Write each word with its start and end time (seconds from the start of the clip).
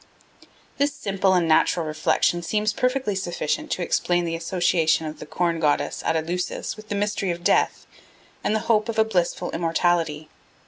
This 0.79 0.93
simple 0.95 1.35
and 1.35 1.47
natural 1.47 1.85
reflection 1.85 2.41
seems 2.41 2.73
perfectly 2.73 3.13
sufficient 3.13 3.69
to 3.69 3.83
explain 3.83 4.25
the 4.25 4.35
association 4.35 5.05
of 5.05 5.19
the 5.19 5.27
Corn 5.27 5.59
Goddess 5.59 6.01
at 6.03 6.15
Eleusis 6.15 6.75
with 6.75 6.89
the 6.89 6.95
mystery 6.95 7.29
of 7.29 7.43
death 7.43 7.85
and 8.43 8.55
the 8.55 8.61
hope 8.65 8.89
of 8.89 8.97
a 8.97 9.05
blissful 9.05 9.51
immortality. 9.51 10.27